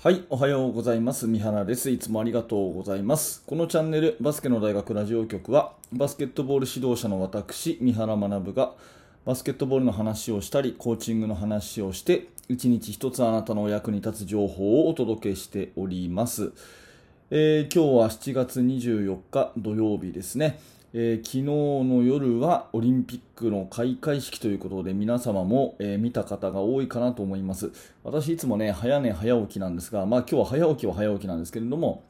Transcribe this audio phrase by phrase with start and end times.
[0.00, 1.26] はい、おはようございます。
[1.26, 1.90] 三原です。
[1.90, 3.42] いつもありがとうございます。
[3.48, 8.74] このチャンネル、バスケの大学ラジオ局は、バスケットボール指導者の私、三原学が、
[9.24, 16.52] バスケットボールの話をしたり、コーチングの話をして、一日一つあなたのお役に立つ情報をお届けしております。
[17.32, 20.60] えー今日は7月24日土曜日ですね。
[21.00, 27.70] えー昨日の夜はオリンピックの開会式ということで皆様も、えー見た方が多いかなと思います。
[28.02, 32.02] 私いつもね早寝早起きなんですが、まあ、今日は早起きは早起きなんですけれども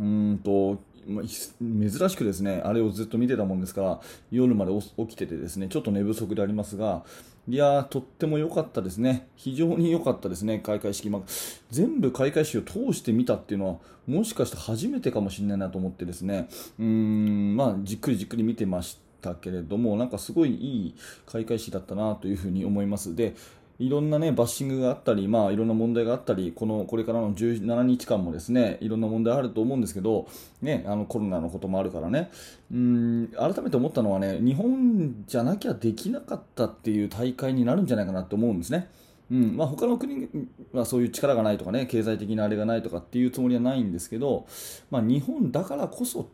[0.00, 4.00] うーんとまあ珍しくですねあれをずっと見てたもんですから
[4.30, 7.04] 夜まで起きててですねちょっと寝不足でありますが
[7.46, 9.28] いやーとっても良かったですね。
[9.36, 11.22] 非常に良かったですね開会式、まあ、
[11.70, 16.48] 全部開会式を通して見たっていうのはもしかして初めてかもしれないなと思ってですね。
[16.78, 20.94] うーんまあじっくりじっくり見てましたけれどもなんかすごいいい
[21.26, 23.14] 開会式だったなというふうに思います。
[23.14, 23.34] で
[23.78, 30.28] いろんなねバッシングがあったり、まあ、いろんな問題があったり、このこれからの17日間もですねいろんな問題あると思うんですけど、
[30.62, 32.30] ね、あのコロナのこともあるからね、
[32.72, 38.88] うん改めて思ったのはね、日本じゃなきゃできなかったっていう大会になるんじゃないかなと思うんですね。
[39.30, 40.28] うんまあ、他の国
[40.72, 44.46] はそういう力がないとかね、経済的なあれがないとかっていうつもりはないんですけど、
[44.90, 46.28] まあ、日本だからこそ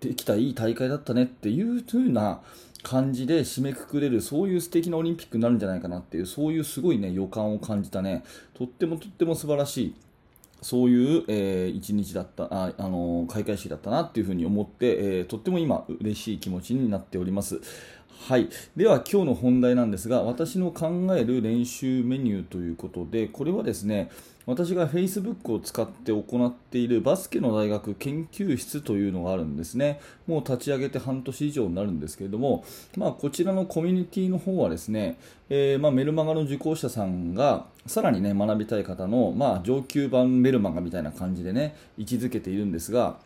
[0.00, 2.40] できたいい大会だったねっていう風な
[2.86, 8.22] 感じで締めくくれるそういう素敵なオリンピックになるんじゃないかなっていうそういうすごいね予感を感じたね。
[8.54, 9.94] とってもとっても素晴らしい。
[10.62, 17.60] そういう、えー一日だったあ、あのー開会式だったなっていうふうに思って、えーとっても今嬉しい気持ちになっております。
[18.28, 24.10] はい、では今日の本題なんですが私の考える練習メニューということでこれはですね
[24.46, 30.00] 私が Facebook を使って行っているバスケの大学研究室というのがあるんですね。
[30.28, 32.64] もう立ち上げて半年以上になるんですけれども、
[32.96, 35.18] まあ、こちらのコミュニティの方はですね、
[35.50, 43.16] えーまあ、メルマガの受講者さんがさらにね学びたい方の、まあ、上級版メルマガみたいな感じでね位置づけているんですが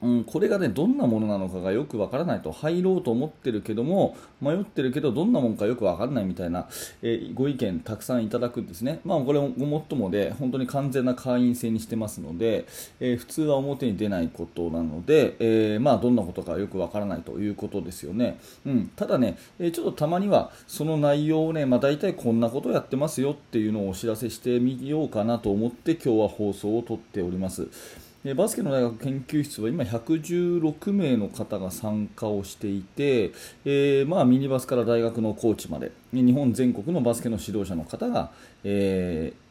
[0.00, 6.68] うん、これがねどんなものなのかがよくわからないと入ろうと思ってるけども迷ってるけどどんなもんかよくわからないみたいな、
[7.02, 12.66] えーご意見たくさんいただくんですね、まあ、これもごもっともで本当に完全な会員制にしてますので、
[13.00, 27.68] えー普通は表に出ないことなので、えーまあ、どんなことかよくわからないということですよね、うん、ただね、えーちょっとたまにはその内容をね、まあ、大体こんなことをやってますよっていうのをお知らせしてみようかなと思って今日は放送を撮っております。
[28.24, 33.32] でバスケの大学研究室は今116名の方が参加をしていて、
[33.64, 38.30] えーまあ、ミニバスから大学のコーチまで日本全国のバスケの指導者の方が、
[38.64, 39.48] えー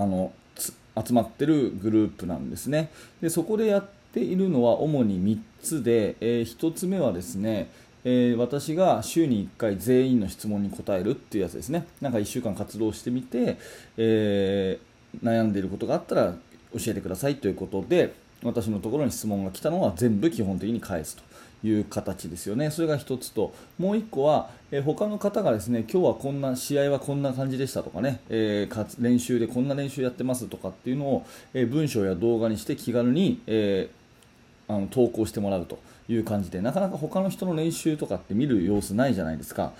[0.00, 2.90] あの集まっているグループなんですね。
[3.20, 7.68] でそこでやっているのは主に3つで、え1つ目はですね
[8.04, 11.86] えー私が週に1回全員の質問に答えるっていうやつですね。
[12.00, 13.58] なんか1週間活動してみて、
[13.96, 14.88] えー
[15.22, 16.34] 悩んでいることがあったら
[16.72, 21.22] 教えてくださいということで私のところに質問が来たのは全部基本的に返すと
[21.66, 22.70] いう形ですよね。
[22.70, 33.98] それが1つともう1個は、えー他の方がですね今日はこんな試合はこんな感じでしたとかね、えーか練習でこんな練習やってますとかっていうのを、えー文章や動画にして気軽に、えー
[34.72, 35.78] あの投稿してもらうと。
[36.08, 39.72] いう感じでなかなか他の人の練習とかって見る様子ないじゃないですか、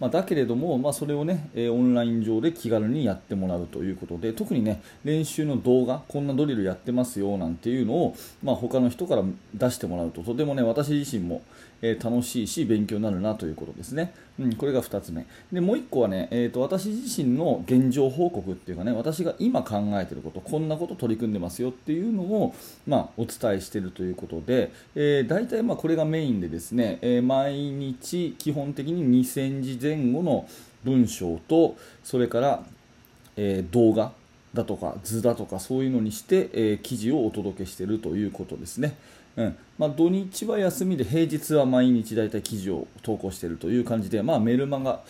[0.00, 9.22] まあ、だけれども、まあ、それをね、えオンライン上で気軽にやってもらうということで特にね練習の動画こんなドリルやってますよなんていうのを、まあ、他の人から
[9.54, 11.42] 出してもらうととてもね私自身も、
[11.82, 15.26] え楽しいし勉強になるなということですね、うん、これが2つ目。
[15.52, 22.54] でもう1個はね、えー、と私自身の現状報告っていうかね私が今考えていることこんなこと取り組んでますよっていうのを、
[22.86, 30.48] まあ、お伝えしているということで、えー、大体まあこれがメインでですね、えー毎日基本的に2000字前後の
[30.84, 32.62] 文章とそれから、
[33.36, 34.12] えー動画
[34.54, 38.96] だとか図だとかそういうのにして、えー記事をお届けしているということですね。
[39.36, 45.00] うんまあ、土日は休みで平日は毎日だいたい記事を投稿しているという感じで、まあ、メルマガ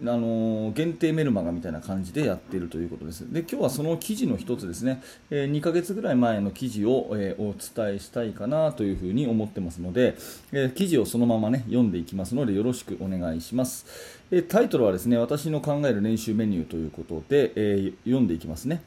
[0.00, 3.32] あの限定メルマガみたいな感じでやっているということです。
[3.32, 10.16] で今日はその記事の一つですね、え2ヶ月ぐらい前の記事を、えーお伝えしたいかなというふうに思ってますので、
[10.52, 13.86] えー記事をそのままね読んでいきますのでよろしくお願いします。
[14.30, 18.82] えタイトルはですね私の考える練習メニューということで、え読んでいきますね。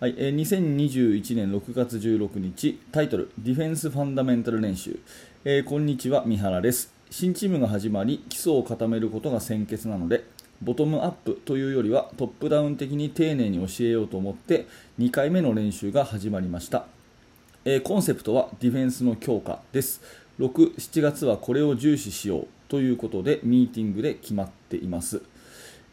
[0.00, 4.98] はい、えー2021年6月16日タイトル「ディフェンスファンダメンタル練習」
[5.44, 10.24] えーこんにちは三原です新チームが始まり基礎を固めることが先決なので
[10.62, 14.66] ボトムアップというよりはトップダウン的に丁寧に教えようと思って
[14.98, 16.86] 2回目の練習が始まりました。
[17.64, 20.02] えーコンセプトはディフェンスの強化です。
[20.40, 25.22] 6、7月はこれを重視しようということでミーティングで決まっています。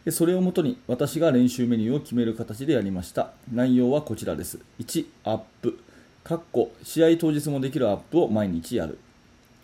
[0.09, 3.31] それをもとに私が練習メニューを決める形でやりました。
[3.51, 4.59] 内容はこちらです。
[4.79, 5.79] 1アップ。
[6.23, 8.97] かっこ試合当日もできるアップを毎日やる。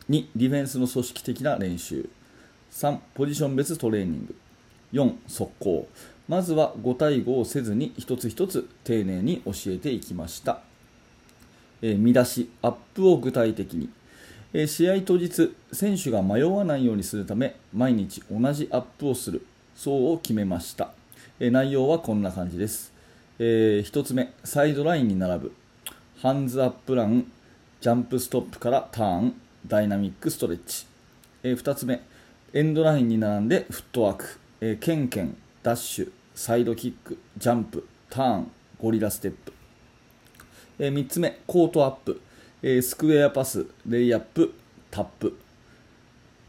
[0.09, 2.09] 2ディフェンスの組織的な練習。
[2.71, 4.35] 3ポジション別トレーニング。
[4.93, 5.87] 4速攻。
[6.31, 10.61] まずは5対5をせずに一つ一つ丁寧に教えていきました、
[11.81, 13.89] えー、見出しアップを具体的に、
[14.53, 19.45] えー、試合当日選手が迷わないようにするため毎日同じアップをする。
[19.75, 20.91] そうを決めました、
[21.39, 22.93] えー、内容はこんな感じです、
[23.39, 25.53] え1つ目サイドラインに並ぶ。
[26.21, 27.25] ハンズアップラン
[27.81, 29.40] ジャンプストップからターン。
[29.65, 30.85] ダイナミックストレッチ、
[31.43, 32.01] え2つ目。
[32.53, 39.53] エンドラインに並んでフットワーク、えー、ケンケン、ダッシュ、サイドキック、ジャンプ、ターン、ゴリラステップ、
[40.79, 42.19] えー、3つ目、コートアップ、
[42.61, 44.53] えー、スクエアパス、レイアップ、
[44.89, 45.37] タップ。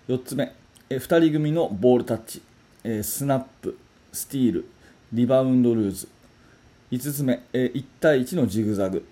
[0.09, 0.53] 4つ目、
[0.91, 2.43] えー、2人組のボールタッチ、
[2.83, 3.79] えー、スナップ、
[4.13, 4.69] スティール、
[5.13, 6.09] リバウンドルーズ。
[6.91, 9.07] 5つ目、えー、1対1のジグザグ。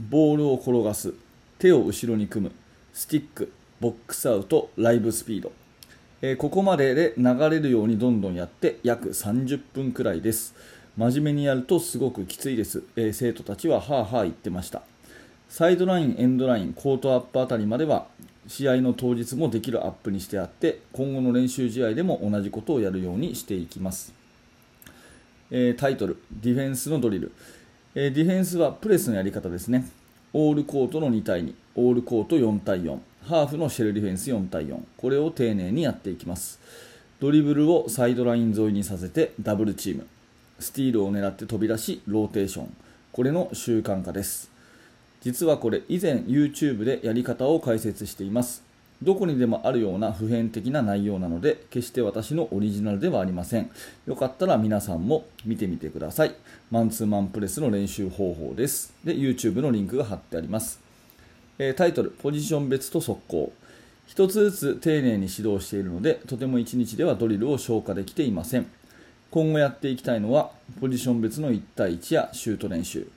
[0.00, 1.14] ボールを転がす。
[1.58, 2.52] 手を後ろに組む。
[2.92, 5.52] スティックボックスアウトライブスピード。
[6.20, 10.54] えー、ここまでで流れるようにどんどんやって約30分くらいです。
[10.96, 14.82] 真面目にやるとすごくきついです、えー、生徒たちははあはあ言ってました。
[15.48, 18.06] サイドライン、エンドライン、コートアップあたりまでは
[18.46, 24.12] 試合の当日もできるアップにしてあって今後の練習試合でも同じことをやるようにしていきます、
[25.50, 27.32] えー、タイトルディフェンスのドリル、
[27.94, 29.90] えディフェンスはプレスのやり方ですね。
[30.34, 32.98] オールコートの2対2オールコート4対4
[33.28, 36.58] ハーフのシェルディフェンス4対4これを丁寧にやっていきます。
[37.20, 40.06] ドリブルをサイドライン沿いにさせてダブルチーム。
[40.58, 42.76] スティールを狙って飛び出しローテーション。
[43.12, 44.50] これの習慣化です。
[45.20, 48.71] 実はこれ以前 YouTube でやり方を解説しています。
[49.02, 53.70] どこにでもあるような普遍的な内容なので決して私のオリジナルではありません。
[54.06, 56.34] よかったら皆さんも見てみてください。
[56.70, 58.94] マンツーマンプレスの練習方法です。
[59.04, 60.80] で YouTube のリンクが貼ってあります。
[61.58, 63.52] えタイトル、ポジション別と速攻。
[64.08, 68.66] 1つずつ丁寧に指導しているので、とても1日ではドリルを消化できていません。
[69.30, 70.50] 今後やっていきたいのは、
[70.80, 73.08] ポジション別の1対1やシュート練習、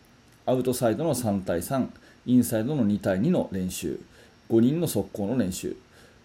[0.46, 1.88] アウトサイドの3対3、
[2.26, 4.00] インサイドの2対2の練習、
[4.50, 5.76] 5人の速攻の練習、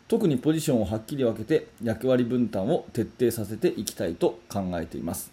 [0.09, 5.31] 特にポジションをはっきり分けて役割分担を徹底させていきたいと考えています。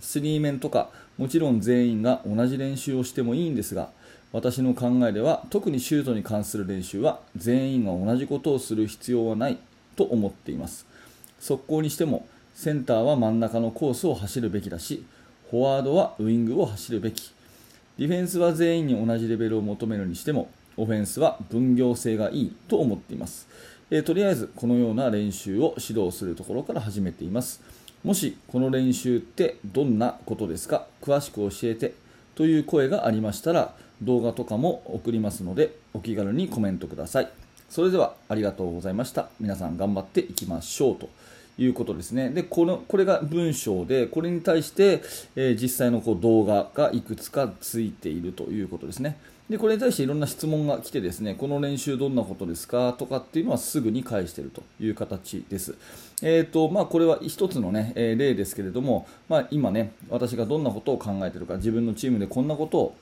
[0.00, 3.90] スリーメンとかもちろん全員が同じ練習をしてもいいんですが
[4.32, 9.58] 私の考えでは特にシュートに関する練習は全員が同じことをする必要はない
[9.96, 10.86] と思っています。
[11.40, 15.04] 速攻にしてもセンターは真ん中のコースを走るべきだし
[15.50, 17.32] フォワードはウイングを走るべき。
[17.98, 23.46] ディフェンスは全員に同じレベルを求めるにしてもオフェンスは分業制がいいと思っています、
[23.90, 27.60] えー、とりあえずこのような練習を指導するところから始めています。
[28.04, 30.86] もしこの練習ってどんなことですか？
[31.02, 31.94] 詳しく教えて
[32.36, 37.28] という声がありましたら動画とかも送りますのでお気軽にコメントください。
[37.68, 39.28] それではありがとうございました。
[39.40, 41.10] 皆さん頑張っていきましょうと
[41.58, 42.30] いうことですね。
[42.30, 45.02] でこのこれが文章でこれに対して、
[45.34, 49.18] えー、実際のこう動画がいくつかついているということですね。
[49.48, 52.92] でこれに対していろんな質問が来てですねこの練習どんなことですか？
[52.98, 55.74] とかっていうのはすぐに返しているという形です。
[56.22, 62.96] えーとまあ、これは一つの、ね、例ですけれども、まあ、今ね私がどんなことを考えているか自分のチームでこんなことを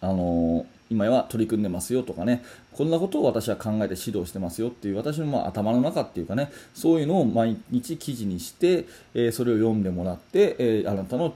[0.00, 11.34] あの今は取り組んでますよとかねこんなことを私は考えて指導してますよっていう私のま頭の中っていうかねそういうのを毎日記事にして、えそれを読んでもらって、えあなたの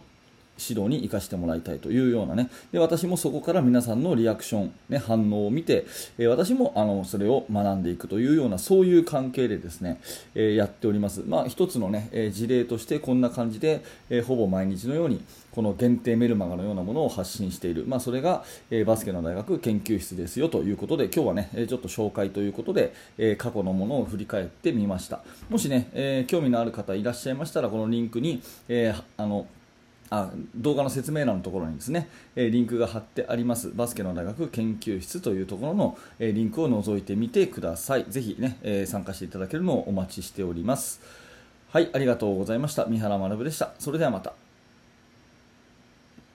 [0.59, 2.51] 指導に生かしてもらいたいというようなね。
[2.73, 5.87] で私もそこから皆さんのリアクション、ね、反応を見て、
[6.19, 10.01] え私もあのそれを学んでいくというようなそういう関係でですね、
[10.35, 15.23] えやっております、まあ、一つの、ね、え事例としてこんな感じで、えほぼ毎日のように
[15.53, 25.21] この限定メルマガのようなものを発信している、まあ、それが、えバスケの大学研究室ですよということで今日はねえちょっと紹介ということで、え過去のものを振り返ってみました。
[25.49, 29.47] もしね、え興味のある方いらっしゃいましたらこのリンクに、えあの
[30.11, 38.07] あ動画の説明欄のところにですね、えリンクが貼ってありますバスケの大学研究室というところの、えリンクを覗いてみてください。
[38.09, 41.01] ぜひね、え参加していただけるのをお待ちしております。
[41.71, 42.87] はい、ありがとうございました。
[42.87, 43.73] 三原学でした。
[43.79, 44.48] それではまた。